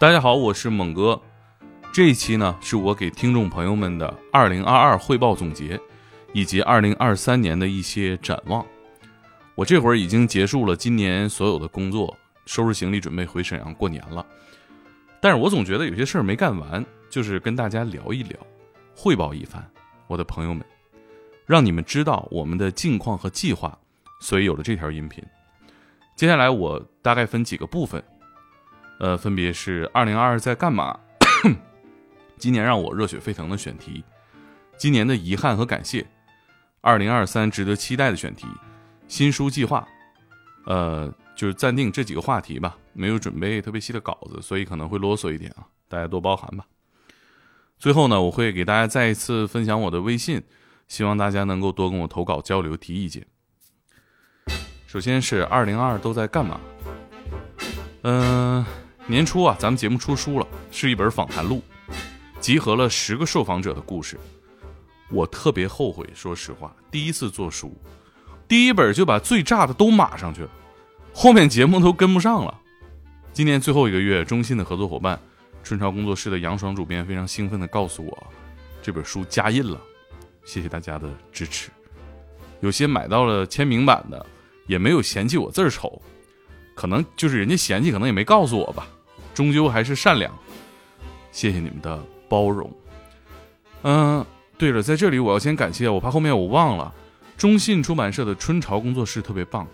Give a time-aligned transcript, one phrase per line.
[0.00, 1.20] 大家好，我是猛哥。
[1.92, 5.78] 这一期呢，是我给听众朋友们的二零二二汇报总结，
[6.32, 8.64] 以及二零二三年的一些展望。
[9.54, 12.16] 我这会儿已经结束了今年所有的工作，
[12.46, 14.24] 收拾行李准备回沈阳过年了。
[15.20, 18.40] 但是我总觉得有些事儿没干完，就是跟大家聊一聊，
[18.96, 19.62] 汇报一番，
[20.06, 20.64] 我的朋友们，
[21.44, 23.78] 让你们知道我们的近况和计划，
[24.18, 25.22] 所以有了这条音频。
[26.16, 28.02] 接下来我大概分几个部分，
[29.00, 30.98] 呃，分别是二零二二在干嘛。
[32.38, 34.04] 今年让我热血沸腾的选题，
[34.78, 36.06] 今年的遗憾和感谢，
[36.80, 38.46] 二零二三值得期待的选题，
[39.08, 39.86] 新书计划，
[40.64, 46.64] 呃，就是暂定这几个话题吧，没有准备特别细的稿子，所以可能会啰嗦一点啊，大家多包涵吧。
[47.78, 50.42] 最后呢，我会给大家再一次分享我的微信，
[50.88, 53.26] 希望大家能够多跟我投稿交流提意见。
[54.86, 56.60] 首先是二零二二都在干嘛？
[58.02, 58.64] 嗯，
[59.06, 61.62] 年初啊，咱们节目出书了，是一本访谈录。
[62.40, 64.18] 集合了十个受访者的故事，
[65.10, 66.08] 我特别后悔。
[66.14, 67.76] 说实话，第一次做书，
[68.48, 70.50] 第一本就把最炸的都码上去了，
[71.12, 72.60] 后面节目都跟不上了。
[73.32, 75.20] 今年最后一个月，中信的合作伙伴
[75.62, 78.26] 春潮工作室的杨爽主编非常兴奋地告诉我，
[78.80, 79.78] 这本书加印了，
[80.44, 81.70] 谢谢大家的支持。
[82.60, 84.24] 有些买到了签名版的，
[84.66, 86.00] 也没有嫌弃我字丑，
[86.80, 88.88] 可能就是人家嫌弃，可能也没告诉我吧，
[89.34, 90.32] 终究还是善良。
[91.30, 92.02] 谢谢你们的。
[92.26, 92.72] 包容，
[93.82, 94.24] 嗯，
[94.56, 96.94] 对了，在这里我要先感谢，我怕后面我忘了，
[97.36, 99.66] 中信出版社的春潮工作室特别棒，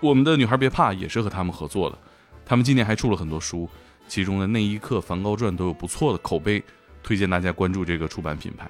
[0.00, 1.98] 我们的女孩别怕也是和他们合作的，
[2.46, 3.68] 他们今年还出了很多书，
[4.08, 6.64] 其中的那一刻、梵高传都有不错的口碑，
[7.02, 8.66] 推荐大家关注这个出版品牌。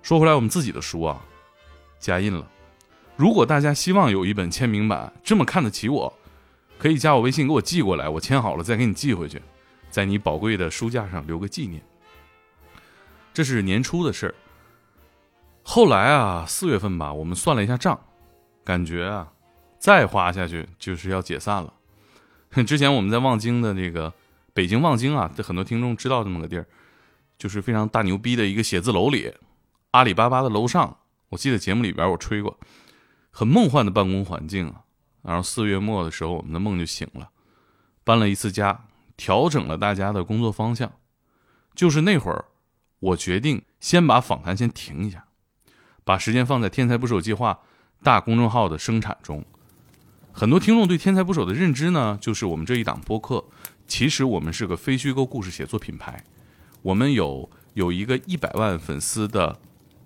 [0.00, 1.20] 说回来，我们自己的书啊，
[1.98, 2.48] 加印了，
[3.16, 6.16] 如果大家希望有一本签名版，这么看得起我，
[6.78, 9.40] 可以加我微信给我寄过来，我签好了再给你寄回去，
[9.90, 11.82] 在你宝贵的书架上留个纪念。
[13.32, 14.34] 这是年初的事儿。
[15.62, 17.98] 后来啊，四月份吧，我们算了一下账，
[18.64, 19.32] 感觉啊，
[19.78, 21.72] 再花下去就是要解散了。
[22.64, 24.14] 之前我们在望京的这个
[24.54, 26.66] 北京望京啊，这很多听众知道这么个地儿，
[27.36, 29.34] 就是非常大牛逼的一个写字楼里，
[29.90, 30.98] 阿里巴巴的楼上。
[31.30, 32.58] 我记得节目里边我吹过，
[33.30, 34.85] 很梦幻的办公环境啊。
[35.26, 37.30] 然后四月末的时候，我们的梦就醒了，
[38.04, 40.92] 搬了一次家，调整了大家的工作方向，
[41.74, 42.44] 就是那会儿。
[42.98, 45.26] 我决定先把访谈先停一下，
[46.02, 47.60] 把时间放在“天才捕手计划”
[48.02, 49.44] 大公众号的生产中。
[50.32, 53.44] 很多听众对“天才捕手”的认知呢，就是我们这一档播客。
[53.86, 56.24] 其实我们是个非虚构故事写作品牌，
[56.80, 59.58] 我们有有一个一百万粉丝的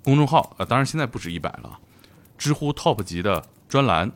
[0.02, 1.78] 公众号，呃，当然现在不止一百了。
[2.36, 4.10] 知乎 TOP 级的专栏，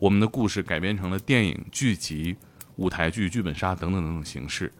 [0.00, 2.34] 我们的故事改编成了电影、剧集、
[2.76, 4.72] 舞台剧、剧本杀等等等等形式。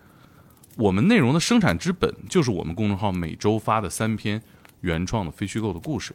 [0.77, 4.43] 我们内容的生产之本就是我们公众号每周发的三篇
[4.81, 6.15] 原创的非虚构的故事，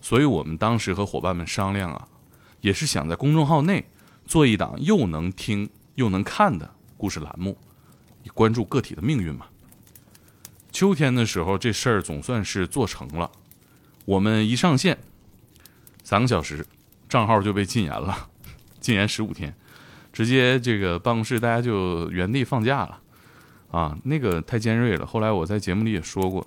[0.00, 2.08] 所以我们当时和伙伴们商量啊，
[2.62, 3.84] 也是想在公众号内
[4.24, 7.58] 做一档又能听又能看的故事栏目，
[8.24, 9.48] 以关注个体的命运嘛。
[10.72, 13.30] 秋天的时候，这事儿总算是做成了。
[14.06, 14.96] 我们一上线，
[16.02, 16.64] 三个小时，
[17.08, 18.28] 账号就被禁言了，
[18.80, 19.54] 禁言十五天，
[20.12, 23.00] 直接这个办公室大家就原地放假了。
[23.70, 25.04] 啊，那个太尖锐了。
[25.04, 26.46] 后来我在节目里也说过，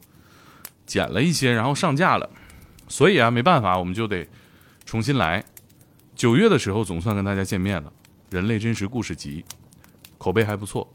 [0.87, 2.27] 剪了一些，然后上架了。
[2.87, 4.27] 所以啊，没办法，我们就得
[4.85, 5.43] 重新来。
[6.15, 7.93] 九月的时候总算跟大家见面了，
[8.35, 9.45] 《人类真实故事集》
[10.17, 10.91] 口碑还不错，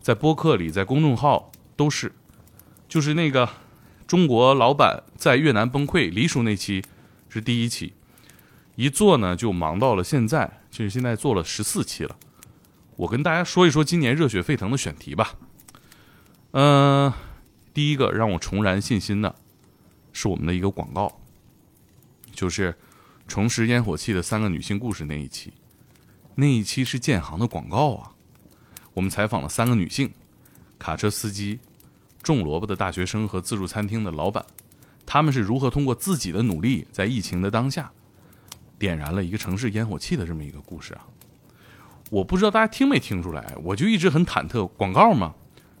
[0.00, 2.12] 在播客里，在公众号都是。
[2.88, 3.48] 就是那个
[4.08, 6.82] 中国老板在越南崩溃，黎叔那期
[7.28, 7.94] 是第一期，
[8.80, 12.16] 一做呢就忙到了现在，就是现在做了十四期了。
[12.96, 15.34] 我跟大家说一说今年热血沸腾的选题吧。
[16.52, 17.12] 嗯，
[17.74, 19.34] 第一个让我重燃信心的，
[20.14, 21.20] 是我们的一个广告，
[22.32, 22.74] 就是
[23.28, 25.52] 重拾烟火气的三个女性故事那一期。
[26.34, 28.12] 那一期是建行的广告啊，
[28.94, 30.10] 我们采访了三个女性：
[30.78, 31.58] 卡车司机、
[32.22, 34.42] 种萝卜的大学生和自助餐厅的老板，
[35.04, 37.92] 他们是如何通过自己的努力，在疫情的当下，
[38.80, 41.06] 点燃了一个城市烟火气的这么一个故事啊。
[42.10, 45.34] 我不知道大家听没听出来，我就一直很忐忑，广告嘛。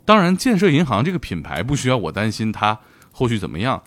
[0.04, 2.78] 当然，建设银行这个品牌不需要我担心它
[3.10, 3.82] 后续怎么样。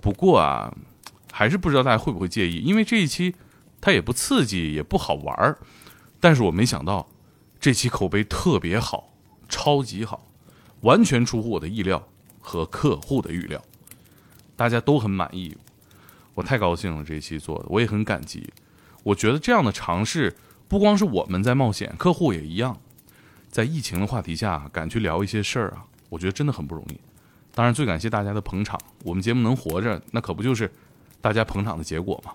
[0.00, 0.74] 不过啊，
[1.32, 3.34] 还是不知道大家会不会介意，因为这一期
[3.80, 5.58] 它也不刺激，也不好玩儿。
[6.20, 7.08] 但是我没想到
[7.60, 9.14] 这期口碑特别好，
[9.48, 10.26] 超级好，
[10.80, 12.08] 完全出乎我的意料
[12.40, 13.62] 和客户的预料，
[14.56, 15.56] 大家都很满意，
[16.38, 17.02] 我太高兴了。
[17.02, 18.48] 这一期做的我也很感激。
[19.02, 20.36] 我觉得这样的尝试
[20.68, 22.78] 不光是我们在冒险，客户也一样。
[23.50, 27.00] 在疫情的话题下敢去聊一些事儿啊，我觉得真的很不容易。
[27.54, 30.70] 当然，最感谢大家的捧场，我们节目能活着，那可不就是
[31.20, 32.32] 大家捧场的结果吗？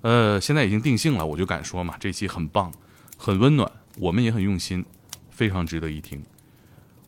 [0.00, 2.72] 呃，现在已经定性了，我就敢说嘛，这期很棒，
[3.18, 4.82] 很温暖，我们也很用心，
[5.30, 6.24] 非常值得一听。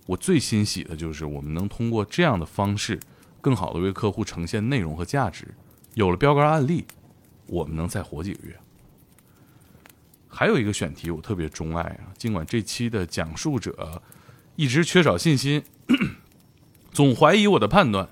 [0.05, 3.01] 我最欣喜的就是我们能通过这样的方式，
[3.41, 5.55] 更好的为客户呈现内容和价值。
[5.99, 6.85] 有了标杆案例，
[7.49, 8.57] 我们能再活几个月。
[10.29, 14.01] 还有一个选题我特别钟爱啊，尽管这期的讲述者
[14.55, 15.65] 一直缺少信心，
[16.93, 18.09] 总怀疑我的判断，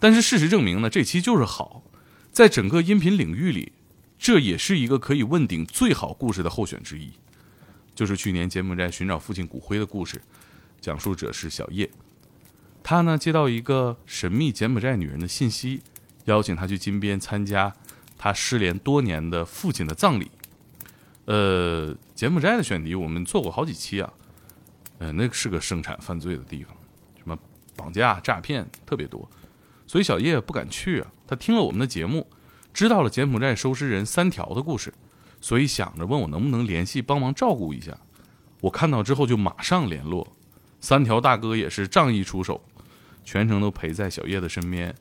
[0.00, 1.84] 但是事实证明呢，这期就是好。
[2.32, 3.74] 在整个音频领域里，
[4.18, 7.12] 这也是一个可以问鼎最好故事的候选之一，
[7.94, 10.20] 就是去年柬埔寨寻找父亲骨灰的故事。
[10.80, 11.88] 讲述者是小叶，
[12.82, 15.82] 他呢接到一个神秘柬埔寨女人的信息，
[16.30, 17.72] 邀请他去金边参加
[18.16, 20.30] 他失联多年的父亲的葬礼。
[21.26, 24.12] 呃，柬埔寨的选题我们做过好几期啊，
[24.98, 26.74] 呃，那是个生产犯罪的地方，
[27.18, 27.38] 什么
[27.76, 29.28] 绑架、诈骗特别多，
[29.86, 31.12] 所以小叶不敢去啊。
[31.26, 32.26] 他听了我们的节目，
[32.72, 34.92] 知道了柬埔寨收尸人三条的故事，
[35.40, 37.96] 所以想着问我能不能联系帮忙照顾一下。
[38.60, 40.36] 我看到之后就马上联络。
[40.80, 42.60] 三条大哥也是仗义出手，
[43.22, 44.94] 全程都陪在小叶的身边。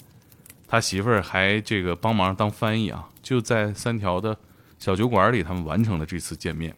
[0.71, 4.38] 他媳妇儿还这个帮忙当翻译啊，就在三条的
[4.77, 6.75] 小酒馆里，他们完成了这次见面。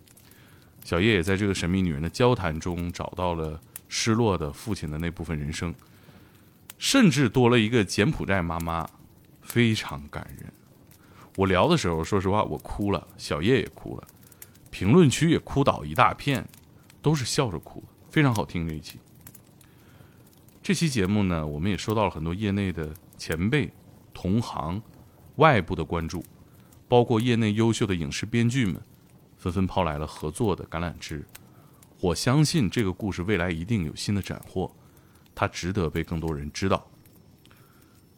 [0.86, 3.60] 小叶也在这个神秘女人的交谈中找到了
[3.90, 5.76] 失落的父亲的那部分人生，
[6.78, 8.90] 甚至多了一个柬埔寨妈妈，
[9.42, 10.50] 非常感人。
[11.36, 14.08] 我聊的时候，说实话我哭了，小叶也哭了，
[14.70, 16.48] 评论区也哭倒一大片，
[17.02, 17.84] 都是笑着哭。
[18.10, 19.00] 非常好听这一期，
[20.64, 23.72] 这期节目呢，我们也收到了很多业内的前辈、
[24.22, 24.80] 同行、
[25.38, 26.24] 外部的关注，
[26.88, 28.80] 包括业内优秀的影视编剧们，
[29.36, 31.26] 纷纷抛来了合作的橄榄枝。
[32.00, 34.72] 我相信这个故事未来一定有新的斩获，
[35.34, 36.88] 它值得被更多人知道。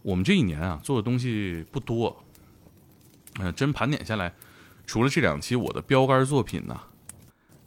[0.01, 2.21] 我们这一年啊，做的东西不多，
[3.39, 4.33] 嗯，真盘点下来，
[4.85, 6.77] 除了这两期我的标杆作品呢，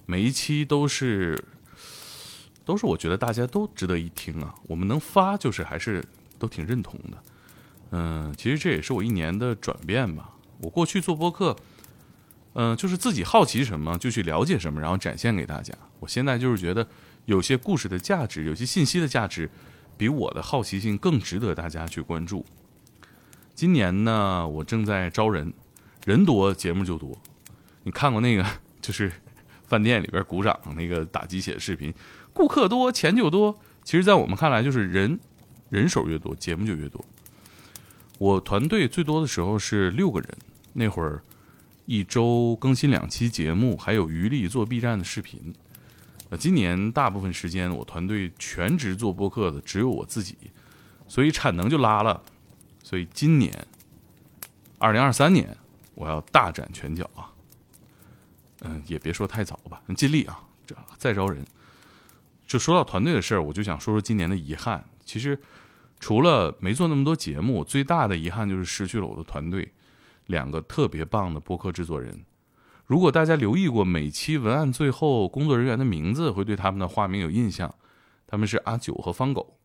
[0.05, 1.43] 每一期都是。
[2.67, 4.53] 都是我觉得大家都值得一听啊！
[4.67, 6.05] 我们能发就是还是
[6.37, 7.23] 都挺认同的。
[7.91, 10.35] 嗯，其实这也是我一年的转变吧。
[10.61, 11.57] 我过去做播客，
[12.55, 15.75] 嗯，就是自己好奇什么就去了解什么，然后展现给大家。
[16.01, 16.87] 我现在就是觉得
[17.25, 19.51] 有些故事的价值，有些信息的价值，
[19.97, 22.45] 比我的好奇心更值得大家去关注。
[23.55, 25.53] 今年呢，我正在招人，
[26.05, 27.17] 人多节目就多。
[27.85, 28.45] 你看过那个
[28.81, 29.13] 就是
[29.67, 31.93] 饭店里边鼓掌那个打鸡血的视频？
[32.33, 33.59] 顾客多，钱就多。
[33.83, 35.19] 其实，在我们看来，就是人
[35.71, 37.05] 人手越多，节目就越多。
[38.19, 40.39] 我团队最多的时候是六个人，
[40.73, 41.23] 那会儿
[41.85, 45.55] 一周更新两期节目，还有余力做 B 站的视频。
[46.31, 50.37] 呃，今年大部分时间我团队全职做播客的只有我自己，
[51.07, 52.23] 所以产能就拉了。
[52.83, 53.53] 所以今年
[54.79, 55.57] 二零二三年
[55.95, 57.33] 我要大展拳脚啊！
[58.63, 61.45] 嗯，也别说太早吧，尽力啊，这再招人。
[62.47, 64.85] 就说到团队的事儿，我就想说说今年的遗憾。
[65.05, 65.39] 其实，
[65.99, 69.73] 除了没做那么多节目，最大的遗憾就是失去了我的团队，
[70.27, 72.25] 两个特别棒的播客制作人。
[72.85, 77.75] 如果大家留意过每期文案最后工作人员的名字，会对他们的化名有印象。
[78.27, 79.59] 他们是阿九和方狗。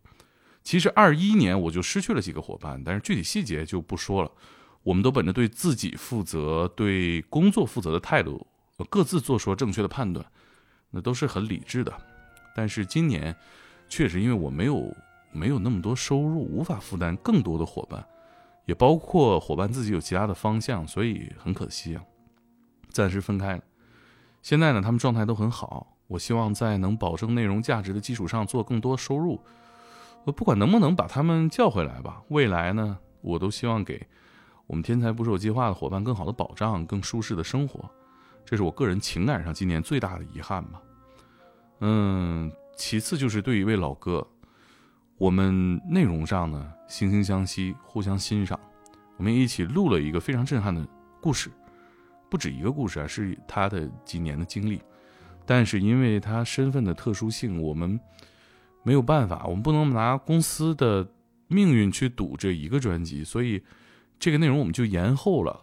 [0.64, 4.32] 其实二一年我就失去了几个伙伴，但是具体细节就不说了。
[4.84, 8.48] 我们都本着对自己负责、对工作负责的态度，
[8.90, 10.26] 各自做出正确的判断，
[10.90, 11.94] 那都是很理智的。
[12.56, 13.36] 但是今年，
[13.90, 14.96] 确实因为我没有
[15.32, 18.06] 没有那么多收入，无法负担更多的伙伴，
[18.66, 22.04] 也包括伙伴自己有其他的方向，所以很可惜啊，
[22.90, 23.64] 暂时分开了。
[24.42, 29.40] 现在呢，他们状态都很好，我希望在能保证内容价值的基础上做更多收入。
[30.26, 34.08] 呃，不管能不能把他们叫回来吧，未来呢，我都希望给
[34.68, 37.90] 我们天才捕手计划的伙伴更好的保障，更舒适的生活。
[38.46, 40.82] 这是我个人情感上今年最大的遗憾吧。
[41.80, 44.28] 嗯，其次就是对一位老哥，
[45.22, 48.60] 我们内容上呢惺惺相惜，互相欣赏，
[49.18, 50.84] 我们一起录了一个非常震撼的
[51.22, 51.52] 故事，
[52.28, 54.82] 不止一个故事啊，是他的几年的经历，
[55.46, 58.00] 但是因为他身份的特殊性，我们
[58.82, 61.08] 没有办法，我们不能拿公司的
[61.48, 63.64] 命运去赌这一个专辑，所以
[64.18, 65.62] 这个内容我们就延后了，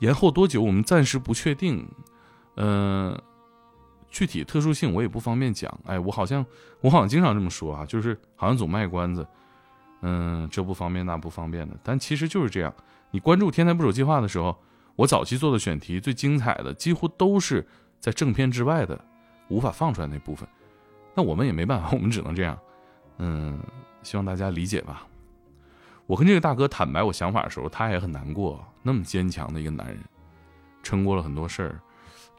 [0.00, 1.88] 延后多久我们暂时不确定，
[2.56, 3.16] 嗯。
[4.10, 6.44] 具体特殊性我也不方便讲，哎，我好像
[6.80, 9.26] 我好像经常这么说啊，就是好像总卖关子，
[10.02, 12.74] 嗯，这不方便那不方便的，但其实就是这样。
[13.10, 14.56] 你关注天才捕手计划的时候，
[14.96, 17.66] 我早期做的选题最精彩的几乎都是
[17.98, 18.98] 在正片之外的
[19.48, 20.48] 无法放出来那部分，
[21.14, 22.58] 那我们也没办法， 我们只能这样。
[23.18, 23.58] 嗯，
[24.02, 25.06] 希望大家理解吧。
[26.06, 28.64] 我跟这个大哥坦白我想法的时候，他也很难过。
[28.82, 29.98] 那么坚强的一个男人，
[30.82, 31.80] 撑过了很多事儿，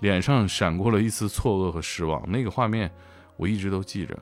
[0.02, 2.22] 脸上闪过了一丝错愕和失望。
[2.30, 2.92] 那个画面
[3.38, 4.16] 我一直都记着。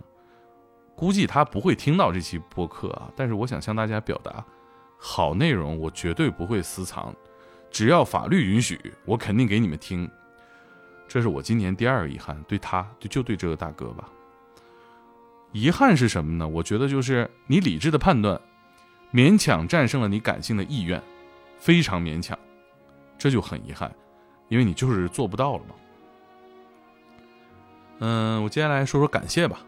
[0.96, 4.46] 估计他不会听到这期播客啊，但是我想向大家表达，
[4.98, 7.16] 好内容我绝对不会私藏，
[7.72, 10.10] 只要法律允许，我肯定给你们听。
[11.08, 14.10] 这是我今年第二个遗憾，对他就就对这个大哥吧。
[15.54, 16.48] 遗憾是什么呢？
[16.48, 18.40] 我觉得就是你理智的判断，
[19.14, 21.02] 勉强战胜了你感性的意愿，
[21.58, 22.38] 非常勉强，
[23.18, 23.90] 这就很遗憾，
[24.50, 25.76] 因为你就是做不到了嘛。
[28.00, 29.62] 嗯，我接下来说说感谢吧。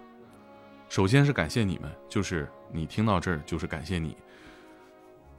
[0.90, 4.18] 首先是感谢你们，就是你听到这儿，就是感谢你。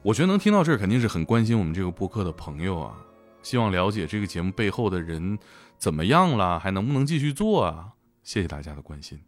[0.01, 2.97] 我觉得能听到这儿，肯定是很关心我们这个播客的朋友啊，
[3.41, 5.37] 希望了解这个节目背后的人
[5.77, 7.89] 怎么样了，还能不能继续做啊？
[8.23, 9.19] 谢谢大家的关心。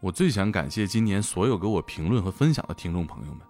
[0.00, 3.40] 我最想感谢今年所有给我评论和分享的听众朋友们。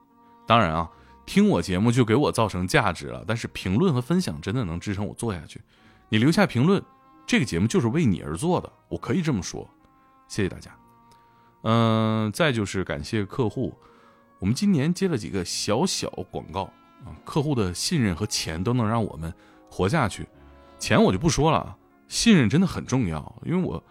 [0.47, 0.89] 当然啊，
[1.27, 5.61] 听我节目就给我造成价值了，但是评论和分享真的能支撑我做下去。
[6.09, 6.83] 你留下评论，
[7.27, 9.69] 这个节目就是为你而做的，我可以这么说。
[10.29, 10.71] 谢谢大家。
[11.63, 13.75] 嗯，再就是感谢客户，
[14.39, 16.65] 我们今年接了几个小小广告
[17.05, 19.33] 啊，客户的信任和钱都能让我们
[19.71, 20.27] 活下去。
[20.79, 21.77] 钱我就不说了，
[22.07, 23.83] 信任真的很重要，因为我。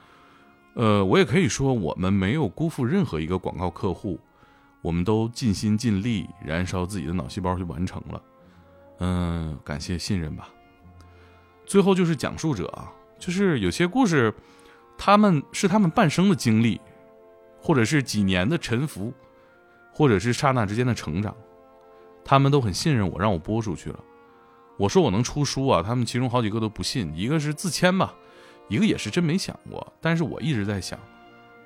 [0.75, 4.19] 呃，我也可以说，我们没有辜负任何一个广告客户，
[4.83, 8.21] 我们都尽心尽力，燃烧自己的脑细胞去完成了。
[8.99, 10.49] 嗯，感谢信任吧。
[11.65, 14.31] 最后就是讲述者啊，就是有些故事，
[14.97, 16.79] 他们是他们半生的经历，
[17.59, 19.13] 或者是几年的沉浮，
[19.93, 21.33] 或者是刹那之间的成长，
[22.23, 23.99] 他们都很信任我，让我播出去了。
[24.77, 28.13] 我说我能出书啊，他们其中好几个都不信，一个是自谦吧。
[28.69, 30.97] 一个也是真没想过，但是我一直在想，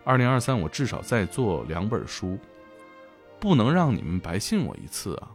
[0.04, 2.38] 二零二三我至少再做两本书，
[3.40, 5.32] 不能让你们白信我一次啊！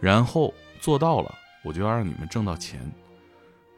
[0.00, 2.80] 然后做到了，我就要让你们挣到钱。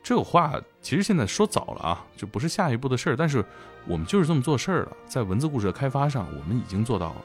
[0.02, 3.16] 这个话其实现在说早了啊，就不是下一步的事儿。
[3.16, 3.44] 但是
[3.86, 7.22] 我们就是这么做事儿了，在文字故事的开发上，我们已经做到了；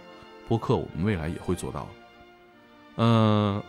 [0.48, 1.88] 播客我们未来也会做到。
[2.98, 3.62] 嗯，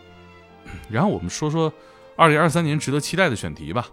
[0.89, 1.71] 然后我们说说
[2.15, 3.87] 二零二三年值得期待的选题吧。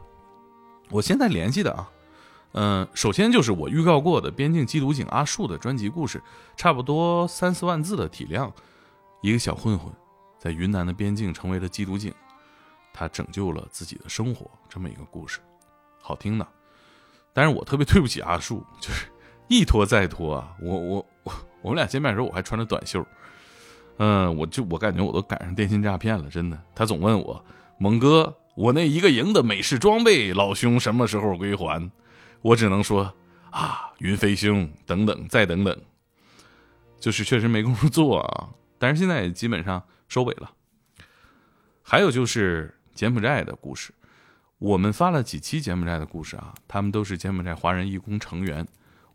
[0.90, 1.90] 我现在联系的啊。
[2.52, 6.20] 嗯，首先就是我预告过的边境缉毒警阿树的专辑故事，
[6.56, 8.52] 差不多三四万字的体量，
[9.22, 9.92] 一个小混混
[10.38, 12.12] 在云南的边境成为了缉毒警，
[12.92, 15.38] 他拯救了自己的生活，这么一个故事，
[16.02, 16.46] 好听的。
[17.32, 19.06] 但是我特别对不起阿树，就是
[19.46, 20.52] 一拖再拖啊！
[20.60, 23.06] 我我 我，我们俩见面的时候我还穿着短袖，
[23.98, 26.60] 嗯，我就我感觉我都赶上电信诈骗了，真的。
[26.74, 27.44] 他总问我，
[27.78, 31.88] 猛哥，我那一个营的美式装备，老兄什么时候归还？
[32.42, 33.14] 我只能说
[33.50, 35.78] 啊，云飞兄，等等，再等等，
[36.98, 38.48] 就是确实没工夫做啊。
[38.78, 40.50] 但是现在也基本上收尾了。
[41.82, 43.92] 还有就是柬埔寨的故事，
[44.58, 48.66] 我们发了几期柬埔寨的故事啊，他们都是柬埔寨华人义工成员。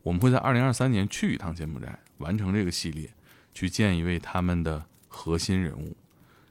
[0.03, 3.11] 我们会在二零二三年去一趟柬埔寨，完成这个系列，
[3.53, 5.97] 去见一位他们的核心人物，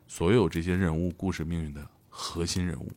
[0.09, 2.91] 所有这些人物故事命运的核心人物。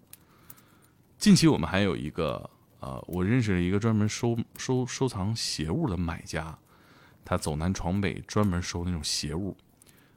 [1.20, 2.50] 近期我们还有一个。
[2.80, 6.58] 呃，我认识了一个专门收收收藏邪物的买家，
[7.26, 9.58] 他走南闯北，专门收那种邪物，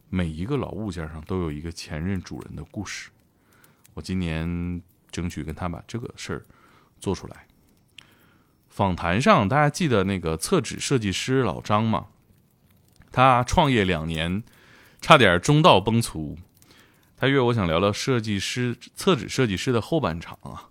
[0.08, 3.10] 每一个老物件上都有一个前任主人的故事。
[3.94, 6.46] 我今年争取跟他把这个事儿
[7.00, 7.46] 做出来。
[8.68, 12.06] 访谈上，大家记得那个厕纸设计师老张吗？
[13.10, 14.44] 他创业两年，
[15.00, 16.36] 差点中道崩殂。
[17.16, 20.69] 他约我想聊聊设计师厕纸设计师的后半场啊。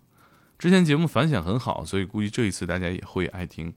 [0.60, 3.74] 之前节目反响很好，所以估计这一次大家也会爱听。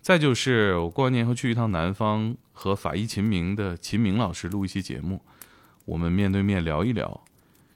[0.00, 5.20] 再就是我过完年后去一趟南方，和法医秦明的秦明老师录一期节目，
[5.84, 7.22] 我们面对面聊一聊。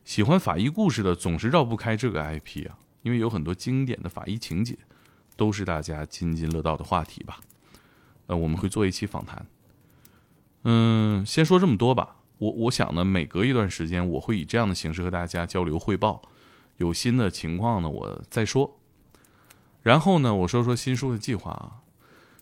[0.04, 4.78] 喜欢法医故事的总是绕不开这个 IP 啊，因为有很多经典的法医情节，
[5.37, 7.40] 都是大家津津乐道的话题吧。
[8.28, 9.44] 呃，我们会做一期访谈。
[10.62, 12.16] 嗯，先说这么多吧。
[12.38, 16.23] 我我想呢，每隔一段时间，我会以这样的形式和大家交流汇报。
[16.76, 18.78] 有新的情况呢，我再说。
[19.83, 21.83] 然后呢，我说说新书的计划啊。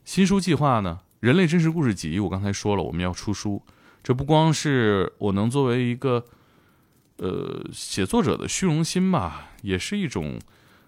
[0.05, 3.63] 新书计划呢，《人类真实故事集》，我刚才说了，我们要出书。
[4.03, 6.25] 这不光是我能作为一个
[7.19, 10.41] 呃写作者的虚荣心吧，也是一种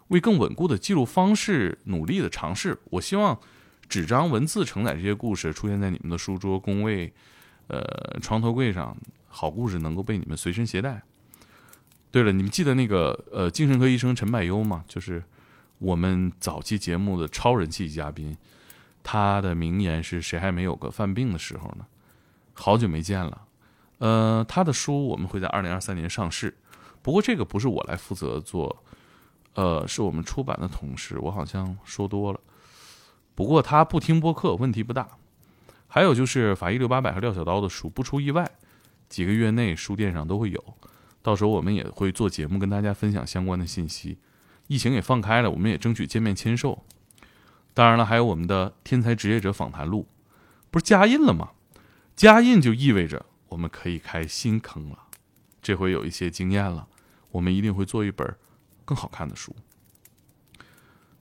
[0.08, 2.80] 为更稳固的记录方式努力的尝试。
[2.86, 3.38] 我希望
[3.88, 7.12] 纸张文字承载这些故事出现在你们的书桌、工位、
[7.68, 8.96] 呃床头柜上，
[9.28, 11.02] 好故事能够被你们随身携带。
[12.14, 14.84] 对了，你们记得那个呃精神科医生陈柏优吗？
[14.86, 15.20] 就是
[15.78, 18.36] 我们早期节目的超人气嘉宾。
[19.02, 21.84] 他的名言是谁还没有个犯病的时候呢？
[22.52, 23.42] 好久没见了。
[23.98, 26.56] 呃，他的书我们会在二零二三年上市，
[27.02, 28.84] 不过这个不是我来负责做，
[29.54, 31.18] 呃，是我们出版的同事。
[31.18, 32.38] 我好像说多了，
[33.34, 35.08] 不过他不听播客，问题不大。
[35.88, 38.48] 还有就是法医六八百和廖小刀的书，不出意外，
[39.08, 40.64] 几个月内书店上都会有。
[41.24, 44.18] 到时候我们也会做节目跟大家分享相关的信息。
[44.66, 46.84] 疫情也放开了，我们也争取见面签售。
[47.72, 50.06] 当然了，还有我们的《天才职业者访谈录》，
[50.70, 51.52] 不是加印了吗？
[52.14, 54.98] 加印就意味着我们可以开新坑了。
[55.62, 56.86] 这回有一些经验了，
[57.30, 58.36] 我们一定会做一本
[58.84, 59.56] 更好看的书。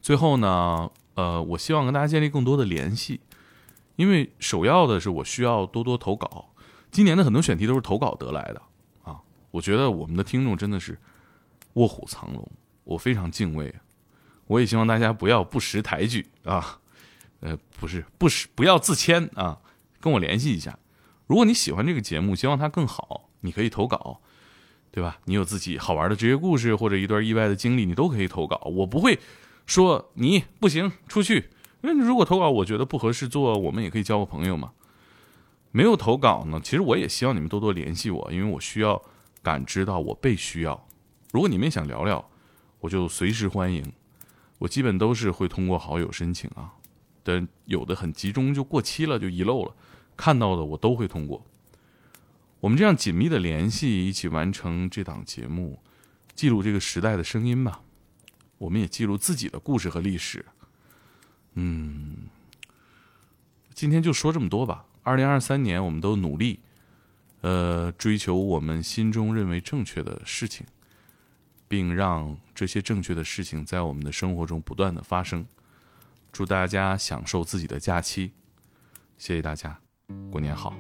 [0.02, 3.22] 最后呢，呃，我希望跟大家建立更多的联系，
[3.96, 6.50] 因为首要的是我需要多多投稿。
[6.92, 8.62] 今年的很多选题都是投稿得来的！
[9.54, 10.98] 我觉得我们的听众真的是
[11.74, 12.52] 卧虎藏龙，
[12.84, 13.72] 我非常敬畏。
[14.48, 16.80] 我也希望大家不要不识抬举啊，
[17.42, 19.60] 呃，不是不识，不要自谦啊，
[20.02, 20.80] 跟我联系一下。
[21.28, 24.20] 如果你喜欢这个节目，希望它更好，你可以投稿，
[24.90, 25.20] 对吧？
[25.26, 28.60] 你有自己好玩的职业故事或者一段意外的经历，你都可以投稿。
[28.66, 29.20] 我不会
[29.68, 34.72] 说你不行出去，因为如果投稿我觉得不合适做，我们也可以交个朋友嘛。
[35.72, 39.02] 没有投稿呢，其实我也希望你们多多联系我，因为我需要
[39.44, 40.88] 感知到我被需要。
[41.32, 42.28] 如果你们也想聊聊，
[42.80, 43.94] 我就随时欢迎。
[44.60, 46.74] 我基本都是会通过好友申请啊，
[47.22, 49.76] 但有的很集中就过期了就遗漏了，
[50.16, 51.46] 看到的我都会通过。
[52.62, 55.82] 我们这样紧密的联系，一起完成这档节目，
[56.34, 57.82] 记录这个时代的声音吧。
[58.60, 60.46] 我们也记录自己的故事和历史。
[61.56, 62.30] 嗯，
[63.74, 64.86] 今天就说这么多吧。
[65.02, 66.62] 二零二三年，我们都努力，
[67.44, 70.66] 呃，追求我们心中认为正确的事情。
[71.66, 75.44] 并让这些正确的事情在我们的生活中不断的发生。
[76.32, 78.32] 祝大家享受自己的假期，
[79.18, 79.80] 谢谢大家，
[80.30, 80.76] 过年好。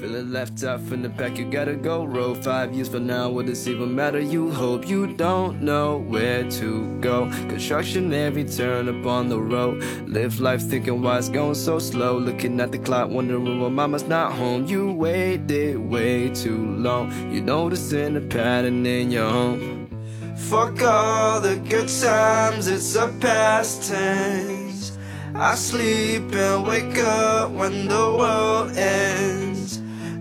[0.00, 2.04] Feeling left out from the back, you gotta go.
[2.04, 4.20] Roll five years from now, will this even matter?
[4.20, 7.30] You hope you don't know where to go.
[7.48, 9.82] Construction every turn up on the road.
[10.06, 12.18] Live life thinking why it's going so slow.
[12.18, 14.66] Looking at the clock, wondering why mama's not home.
[14.66, 17.10] You waited way too long.
[17.32, 19.88] You noticing a pattern in your home.
[20.36, 24.92] Fuck all the good times, it's a past tense.
[25.34, 29.55] I sleep and wake up when the world ends.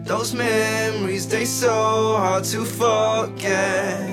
[0.05, 4.07] Those memories, they so hard to forget.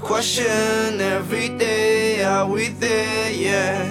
[0.00, 3.84] Question every day, are we there yet?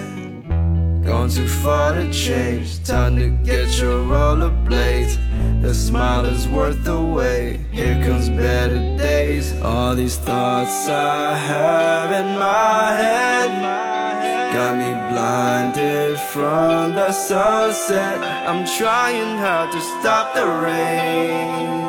[1.04, 5.16] Gone too far to change, time to get your rollerblades.
[5.62, 7.60] The smile is worth the wait.
[7.70, 9.52] Here comes better days.
[9.62, 14.52] All these thoughts I have in my head.
[14.52, 18.18] Got me blinded from the sunset.
[18.48, 21.82] I'm trying hard to stop the rain.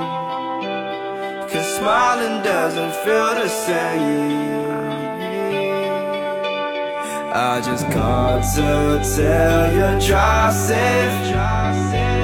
[1.50, 4.74] Cause smiling doesn't feel the same.
[7.52, 8.70] I just called to
[9.16, 11.18] tell you drive safe.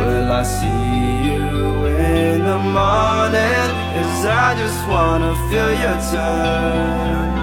[0.06, 0.86] Will I see
[1.28, 3.70] you in the morning?
[3.96, 7.39] Cause I just wanna feel your touch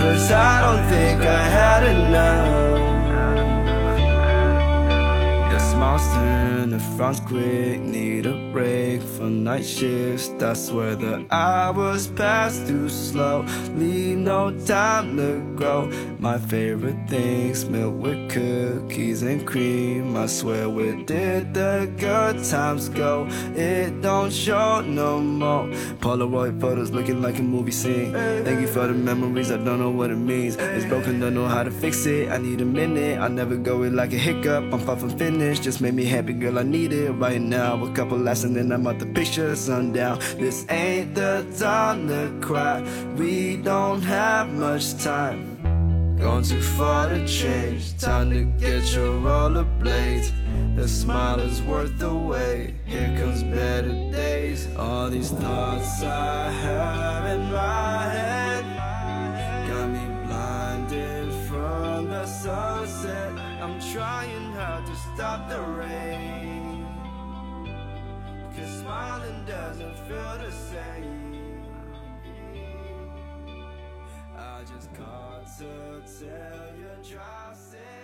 [0.00, 2.80] Cause I don't think I had enough.
[5.50, 6.06] Your smile's
[6.80, 10.28] the quick Need a break from night shifts.
[10.38, 13.44] That's where the hours pass too slow.
[13.74, 15.90] Leave no time to grow.
[16.18, 20.16] My favorite things milk with cookies and cream.
[20.16, 23.26] I swear where did the good times go?
[23.56, 25.66] It don't show no more.
[26.00, 28.12] Polaroid photos looking like a movie scene.
[28.12, 30.56] Thank you for the memories, I don't know what it means.
[30.56, 32.30] It's broken, don't know how to fix it.
[32.30, 34.72] I need a minute, I never go it like a hiccup.
[34.72, 37.82] I'm far from finished, just made me happy girl, I need it right now.
[37.84, 40.20] A couple lessons and then I'm out the picture sundown.
[40.38, 42.82] This ain't the time to cry.
[43.16, 45.58] We don't have much time.
[46.18, 47.98] Gone too far to change.
[47.98, 50.32] Time to get your rollerblades.
[50.76, 52.74] The smile is worth the wait.
[52.84, 54.68] Here comes better days.
[54.76, 58.64] All these thoughts I have in my head
[59.68, 63.32] got me blinded from the sunset.
[63.60, 66.29] I'm trying hard to stop the rain
[68.90, 71.62] smiling doesn't feel the same.
[74.36, 77.99] I just called to tell you, try saying.